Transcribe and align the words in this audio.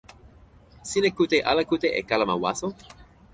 sina 0.89 1.09
kute 1.17 1.37
ala 1.49 1.61
kute 1.69 1.87
e 1.99 2.01
kalama 2.09 2.35
waso? 2.43 2.67